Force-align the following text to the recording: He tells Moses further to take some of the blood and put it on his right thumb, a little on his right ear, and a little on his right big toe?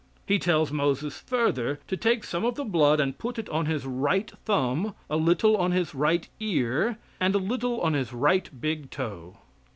He 0.27 0.39
tells 0.39 0.71
Moses 0.71 1.19
further 1.19 1.79
to 1.87 1.95
take 1.95 2.23
some 2.23 2.43
of 2.43 2.55
the 2.55 2.63
blood 2.63 2.99
and 2.99 3.19
put 3.19 3.37
it 3.37 3.47
on 3.49 3.67
his 3.67 3.85
right 3.85 4.31
thumb, 4.45 4.95
a 5.11 5.15
little 5.15 5.55
on 5.55 5.73
his 5.73 5.93
right 5.93 6.27
ear, 6.39 6.97
and 7.19 7.35
a 7.35 7.37
little 7.37 7.79
on 7.81 7.93
his 7.93 8.11
right 8.11 8.49
big 8.59 8.89
toe? 8.89 9.35